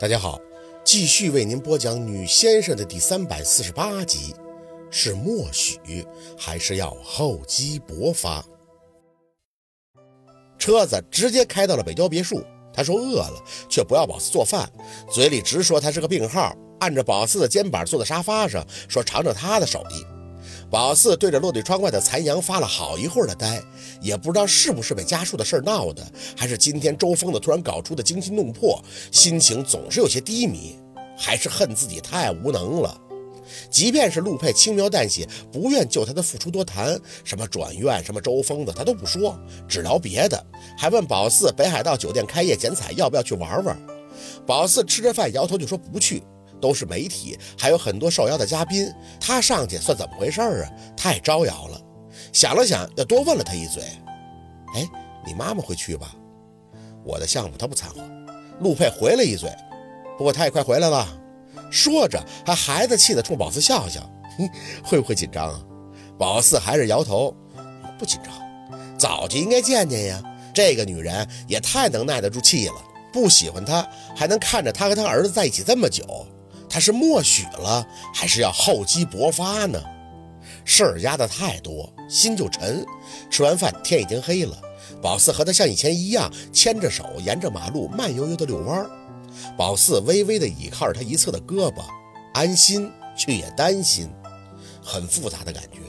[0.00, 0.40] 大家好，
[0.82, 4.34] 继续为您播讲《女先生》的第三百四十八集，
[4.90, 5.78] 是默许
[6.38, 8.42] 还是要厚积薄发？
[10.58, 12.42] 车子直接开到了北郊别墅。
[12.72, 14.72] 他说饿了，却不要宝四做饭，
[15.12, 20.02] 嘴里直说他是个病号，按着宝四的肩膀坐在沙发上，说尝尝他的手艺。
[20.70, 23.60] 宝四对着落地窗外的残阳发了好一会儿的呆，
[24.00, 26.06] 也不知道是不是被家树的事儿闹的，
[26.36, 28.80] 还是今天周疯子突然搞出的惊心动魄，
[29.10, 30.78] 心情总是有些低迷，
[31.18, 32.96] 还是恨自己太无能了。
[33.68, 40.46] 即便是陆佩轻描淡写，不愿就他的付出多谈，什么转院，什么周疯子，他都不说，只聊别的，
[40.78, 43.76] 还问宝四北海道酒店开业剪彩要不要去玩玩。
[44.46, 46.22] 宝四吃着饭摇头就说不去。
[46.60, 50.70] 都是媒体，还有很多受邀的嘉宾，他上去算怎么回事啊？
[50.96, 51.80] 太招摇了。
[52.32, 53.82] 想了想，又多问了他一嘴
[54.76, 54.86] ：“哎，
[55.26, 56.14] 你妈妈会去吧？”
[57.02, 57.96] 我的项目他不掺和。
[58.60, 59.50] 陆佩回了一嘴
[60.18, 61.08] ：“不过他也快回来了。”
[61.72, 64.00] 说着，还孩子气的冲宝四笑笑
[64.84, 65.60] ：“会不会紧张啊？”
[66.18, 67.34] 宝四还是摇头
[67.98, 68.32] ：“不紧张，
[68.98, 70.22] 早就应该见见呀。
[70.52, 72.74] 这个女人也太能耐得住气了，
[73.12, 76.04] 不喜欢她，还能看着她和她儿子在一起这么久。”
[76.70, 79.82] 他是默许了，还是要厚积薄发呢？
[80.64, 82.86] 事儿压得太多，心就沉。
[83.28, 84.56] 吃完饭，天已经黑了。
[85.02, 88.88] 宝四和他像以前一样，牵着手沿着马路慢悠悠地遛弯。
[89.56, 91.82] 宝四微微地倚靠着他一侧的胳膊，
[92.34, 94.08] 安心却也担心，
[94.82, 95.80] 很复杂的感觉。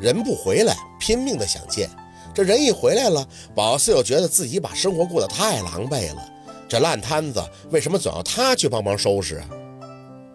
[0.00, 1.88] 人不回来，拼命的想见；
[2.34, 6.32] 这人一回来了，宝四又觉得自己把生活过得太狼狈了。
[6.68, 9.48] 这烂摊子为什么总要他去帮忙收拾啊？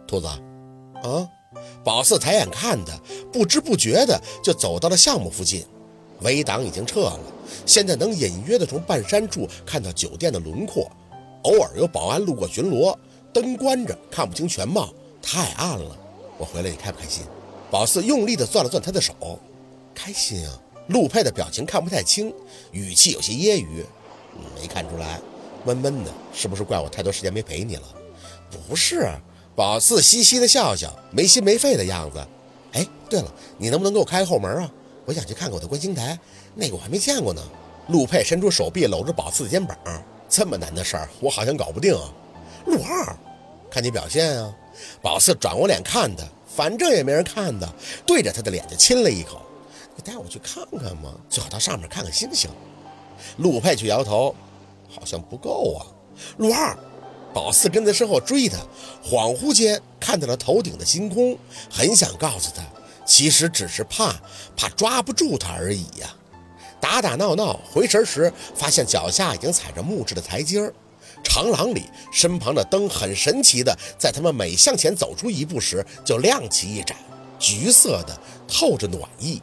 [0.10, 1.30] 兔子，啊！
[1.84, 3.00] 宝四抬眼看他，
[3.32, 5.64] 不知不觉的就走到了项目附近。
[6.22, 7.20] 围挡已经撤了，
[7.64, 10.90] 现在能隐约的从半山处看到酒店的轮廓。
[11.44, 12.98] 偶尔有保安路过巡逻，
[13.32, 15.96] 灯关着，看不清全貌，太暗了。
[16.40, 17.24] 我回来，你开不开心？
[17.70, 19.14] 宝四用力的攥了攥他的手，
[19.94, 20.60] 开心啊。
[20.88, 22.34] 陆佩的表情看不太清，
[22.72, 23.86] 语气有些揶揄。
[24.60, 25.22] 没看出来，
[25.64, 27.84] 闷闷的，是不是怪我太多时间没陪你了？
[28.68, 29.08] 不是。
[29.60, 32.26] 宝四嘻嘻的笑笑，没心没肺的样子。
[32.72, 34.72] 哎，对了，你能不能给我开个后门啊？
[35.04, 36.18] 我想去看看我的观星台，
[36.56, 37.42] 那个我还没见过呢。
[37.90, 39.78] 陆佩伸出手臂搂着宝四的肩膀，
[40.30, 41.94] 这么难的事儿，我好像搞不定。
[42.68, 43.14] 陆二，
[43.70, 44.56] 看你表现啊。
[45.02, 47.70] 宝四转过脸看他，反正也没人看的，
[48.06, 49.42] 对着他的脸就亲了一口。
[49.94, 52.50] 你带我去看看嘛，最好到上面看看星星。
[53.36, 54.34] 陆佩却摇头，
[54.88, 55.84] 好像不够啊。
[56.38, 56.78] 陆二。
[57.34, 58.58] 宝四跟在身后追他，
[59.04, 61.38] 恍惚间看到了头顶的星空，
[61.70, 62.64] 很想告诉他，
[63.06, 64.16] 其实只是怕
[64.58, 66.16] 怕抓不住他而已呀。
[66.82, 70.74] 打打闹闹，回神时发现脚下已经踩着木质的台阶儿。
[71.24, 76.96] 长廊里，身旁的灯很神奇的，在他们每向前走出一步时就亮起一盏，
[77.38, 79.42] 橘色的，透着暖意。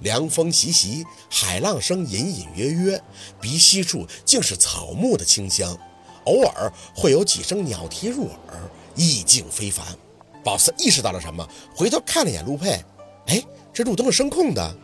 [0.00, 3.02] 凉风习习，海浪声隐隐约约，
[3.40, 5.76] 鼻息处竟是草木的清香。
[6.26, 9.84] 偶尔会有几声鸟啼入耳，意境非凡。
[10.44, 12.78] 宝四意识到了什么，回头看了一眼陆佩，
[13.26, 13.42] 哎，
[13.72, 14.76] 这路灯是声控的。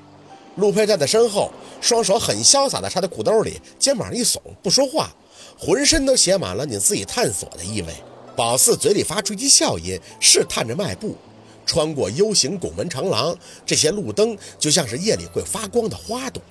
[0.57, 1.51] 陆佩站在身后，
[1.81, 5.15] 双手很潇洒地插在裤兜里，肩膀一耸，不说话，
[5.59, 7.95] 浑身都写满了你自己探索的意味。
[8.37, 11.17] 宝四嘴里发出一句笑音，试探着迈步，
[11.65, 16.43] 穿过 U 型拱门长廊，这些路灯就像是夜里会发光的花朵，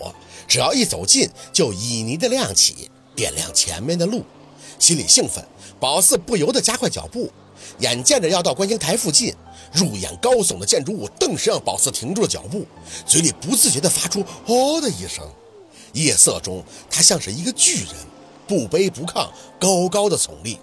[0.48, 4.24] 只要一走近，就旖旎地亮起，点亮前面的路。
[4.82, 5.46] 心里兴奋，
[5.80, 7.32] 宝四不由得加快脚步。
[7.78, 9.32] 眼见着要到观星台附近，
[9.72, 12.66] 入眼高耸的建筑物顿时让宝四停住了脚步，
[13.06, 15.24] 嘴里不自觉地发出“哦”的一声。
[15.94, 17.94] 夜色中，他像是一个巨人，
[18.48, 19.28] 不卑不亢，
[19.60, 20.58] 高高的耸立。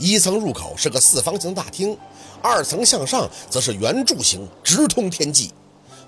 [0.00, 1.96] 一层入口是个四方形大厅，
[2.42, 5.52] 二层向上则是圆柱形，直通天际。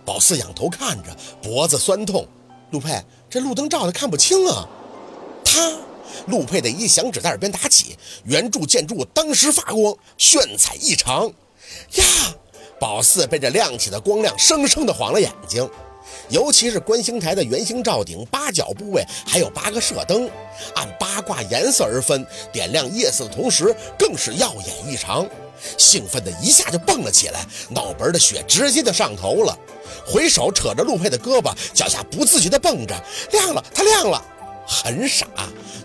[0.05, 2.27] 宝四仰头看着，脖子酸痛。
[2.73, 4.69] 陆佩，这路灯照的看不清啊。
[5.45, 5.86] 他。
[6.27, 11.27] 陆佩的一响指在耳边打起，圆柱建筑当时发光，炫彩异常。
[11.95, 12.05] 呀！
[12.79, 15.67] 宝四被这亮起的光亮生生的晃了眼睛，
[16.29, 20.29] 尤其是观星台的圆形罩顶八角部位还有八个射灯，
[20.75, 25.27] 按八卦颜色而分，点亮夜色的同时更是耀眼异常。
[25.79, 29.59] 兴奋的一下就蹦了起来，脑门的血直接就上头了，
[30.07, 32.95] 回手扯着陆佩的胳膊，脚下不自觉的蹦着，
[33.33, 34.23] 亮了，它亮了。
[34.67, 35.27] 很傻，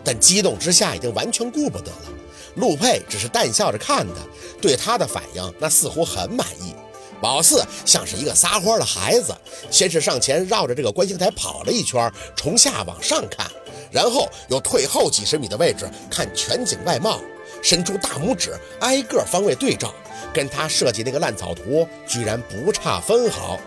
[0.04, 2.08] 但激动之下已经完全顾不得了。
[2.56, 4.14] 陆佩只是淡笑着看他，
[4.62, 6.76] 对他的反应那似乎很满意。
[7.22, 9.34] 宝四像是一个撒欢的孩子，
[9.70, 13.46] 先是上前绕着这个观星台跑了一圈，从下往上看，
[13.92, 17.22] 然后又退后几十米的位置看全景外貌。
[17.64, 19.94] 伸出大拇指，挨个方位对照，
[20.34, 23.60] 跟他设计那个烂草图居然不差分毫。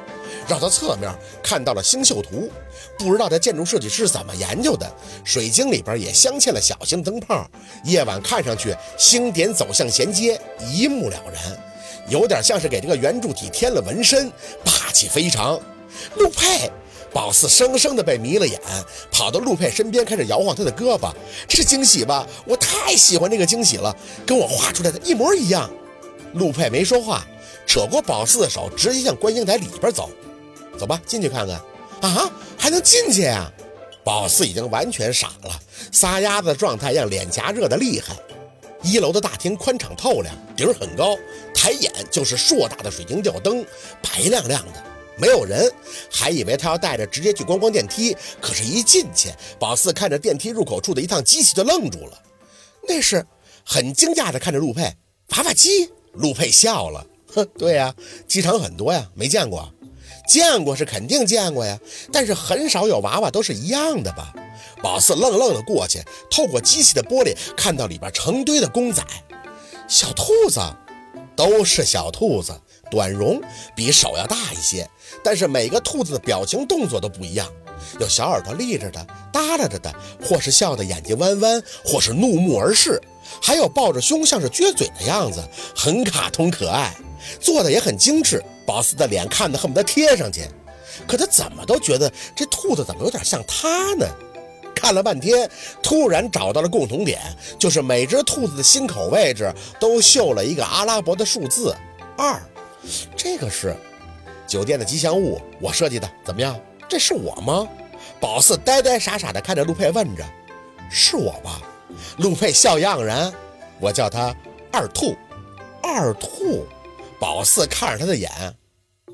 [0.46, 1.10] 绕到侧面
[1.42, 2.50] 看到了星宿图，
[2.98, 4.90] 不知道这建筑设计师怎么研究的。
[5.24, 7.48] 水晶里边也镶嵌了小型灯泡，
[7.84, 10.40] 夜晚看上去星点走向衔接，
[10.72, 11.58] 一目了然，
[12.08, 14.30] 有点像是给这个圆柱体添了纹身，
[14.64, 15.58] 霸气非常。
[16.16, 16.70] 陆佩，
[17.12, 18.60] 宝四生生的被迷了眼，
[19.10, 21.12] 跑到陆佩身边开始摇晃他的胳膊，
[21.48, 22.26] 这是惊喜吧？
[22.44, 23.96] 我太喜欢这个惊喜了，
[24.26, 25.70] 跟我画出来的一模一样。
[26.34, 27.24] 陆佩没说话，
[27.66, 30.10] 扯过宝四的手，直接向观星台里边走。
[30.78, 31.60] 走吧，进去看看。
[32.00, 33.50] 啊，还能进去呀？
[34.02, 35.60] 宝四已经完全傻了，
[35.90, 38.14] 撒丫子的状态让脸颊热得厉害。
[38.82, 41.16] 一楼的大厅宽敞透亮，顶很高，
[41.54, 43.64] 抬眼就是硕大的水晶吊灯，
[44.02, 44.84] 白亮亮的，
[45.16, 45.72] 没有人。
[46.10, 52.22] 还以为他要带着直接去观光电梯，可是，一进去，宝四看着电梯入口处的一趟机器就愣住了。
[52.86, 53.26] 那是
[53.64, 54.94] 很惊讶的看着陆佩，
[55.28, 55.90] 娃娃机。
[56.12, 57.04] 陆佩笑了，
[57.34, 57.92] 哼， 对呀，
[58.28, 59.73] 机场很多呀，没见过。
[60.26, 61.78] 见过是肯定见过呀，
[62.12, 64.32] 但是很少有娃娃都是一样的吧？
[64.82, 69.02] 宝四愣愣的过去，透过机器的玻璃看到里边成堆的公仔，
[69.88, 70.60] 小兔子，
[71.36, 72.58] 都是小兔子，
[72.90, 73.40] 短绒，
[73.74, 74.88] 比手要大一些，
[75.22, 77.46] 但是每个兔子的表情动作都不一样，
[77.98, 83.00] 有小耳朵立着的，耷拉着的，或是笑得眼睛弯弯，或是怒目而视，
[83.42, 85.42] 还有抱着胸像是撅嘴的样子，
[85.74, 86.94] 很卡通可爱。
[87.40, 90.42] 做的也很精致，宝四的脸看得恨不得贴上去，
[91.06, 94.06] 可他怎么都觉得这兔子怎么有点像他呢？
[94.74, 95.48] 看了半天，
[95.82, 97.20] 突然找到了共同点，
[97.58, 99.50] 就是每只兔子的心口位置
[99.80, 101.74] 都绣了一个阿拉伯的数字
[102.18, 102.42] 二。
[103.16, 103.74] 这个是
[104.46, 106.60] 酒店的吉祥物，我设计的，怎么样？
[106.86, 107.66] 这是我吗？
[108.20, 110.22] 宝四呆呆傻傻地看着陆佩，问着
[110.90, 111.62] ：“是我吧？”
[112.18, 113.32] 陆佩笑盎然
[113.80, 114.34] ：“我叫他
[114.70, 115.16] 二兔，
[115.82, 116.66] 二兔。”
[117.24, 118.30] 宝四看着他的眼，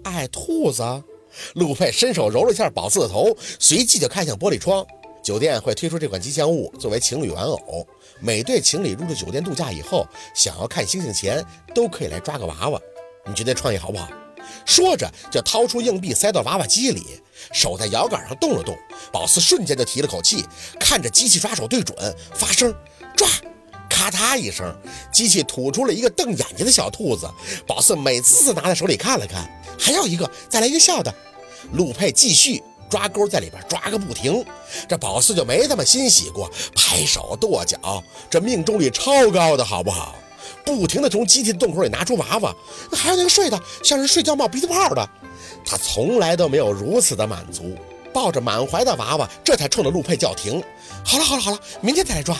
[0.03, 0.83] 爱兔子。
[1.55, 4.85] 陆佩伸手揉了一下宝四的头，随即就看向玻璃窗。
[5.23, 7.87] 酒店会推出这款吉祥物作为情侣玩偶，
[8.19, 10.05] 每对情侣入住酒店度假以后，
[10.35, 12.81] 想要看星星前都可以来抓个娃娃。
[13.29, 14.09] 你觉得创意好不好？
[14.67, 17.23] 说着就掏出硬币塞到娃娃机里，
[17.53, 18.77] 手在摇杆上动了动。
[19.12, 20.45] 宝四瞬间就提了口气，
[20.81, 21.97] 看着机器抓手对准，
[22.35, 22.75] 发声
[23.17, 23.29] 抓。
[24.00, 24.75] 咔嗒一声，
[25.12, 27.31] 机器吐出了一个瞪眼睛的小兔子。
[27.67, 29.47] 宝四美滋滋拿在手里看了看，
[29.79, 31.14] 还要一个，再来一个笑的。
[31.73, 34.43] 陆佩继续抓钩在里边抓个不停，
[34.88, 40.14] 这宝四就没这么欣喜过，拍手跺脚，这命中率超高的好不好？
[40.64, 42.56] 不停的从机器的洞口里拿出娃娃，
[42.91, 45.06] 还有那个睡的像是睡觉冒鼻子泡的，
[45.62, 47.76] 他从来都没有如此的满足，
[48.14, 50.62] 抱着满怀的娃娃，这才冲着陆佩叫停。
[51.05, 52.35] 好了好了好了，明天再来抓。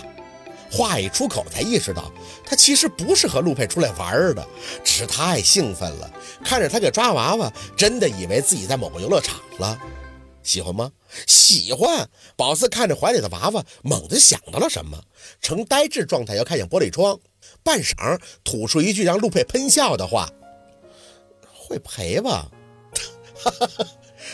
[0.71, 2.11] 话一出口，才意识到
[2.45, 4.47] 他其实不是和陆佩出来玩的，
[4.85, 6.11] 只是太兴奋了，
[6.45, 9.79] 看着他给抓娃娃，真的以为自己在某个游乐场了。
[10.43, 10.91] 喜欢吗？
[11.27, 12.09] 喜欢。
[12.37, 15.03] 宝四看着怀里的娃娃，猛地想到了什么，
[15.43, 17.19] 呈呆滞状态，要看向玻璃窗，
[17.63, 20.31] 半晌吐出一句让陆佩喷笑的话
[21.53, 22.49] ：“会赔吧？”
[23.43, 23.87] 哈哈哈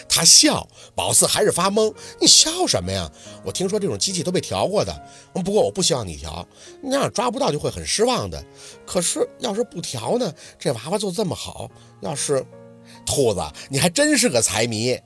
[0.09, 1.95] 他笑，宝四还是发懵。
[2.21, 3.11] 你笑什么呀？
[3.45, 4.95] 我听说这种机器都被调过的。
[5.33, 6.47] 不过我不希望你调，
[6.83, 8.45] 那样抓不到就会很失望的。
[8.87, 10.33] 可是要是不调呢？
[10.59, 12.45] 这娃娃做这么好，要是……
[13.05, 14.97] 兔子，你还真是个财迷。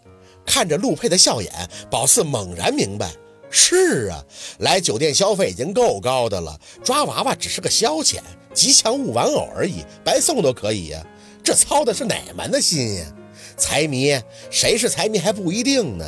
[0.44, 1.50] 看着陆佩的笑眼，
[1.90, 3.10] 宝四猛然明白：
[3.50, 4.22] 是啊，
[4.58, 8.18] 来酒店消费已经够高的了，抓娃娃只是个消遣，
[8.52, 11.06] 吉祥物玩偶而已，白送都可以呀。
[11.42, 13.06] 这操的是哪门子心呀？
[13.60, 14.18] 财迷，
[14.50, 16.04] 谁是财迷还不一定呢。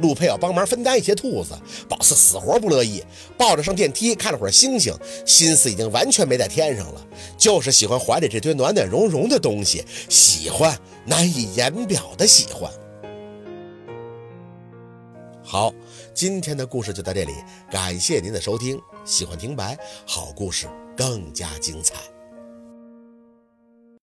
[0.00, 1.50] 陆佩要帮忙分担一些兔子，
[1.86, 3.04] 宝四死活不乐意，
[3.36, 4.94] 抱着上电梯看了会儿星星，
[5.26, 12.70] 心思已经完全没在天上了，就是喜欢怀里这堆暖暖融融的东西，喜欢难以言表的喜欢。
[15.42, 15.74] 好，
[16.14, 17.34] 今天的故事就到这里，
[17.70, 18.80] 感谢您的收听。
[19.04, 19.76] 喜欢听白，
[20.06, 20.66] 好故事
[20.96, 21.96] 更加精彩。